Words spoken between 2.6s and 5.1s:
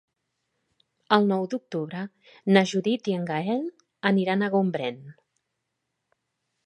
Judit i en Gaël aniran a Gombrèn.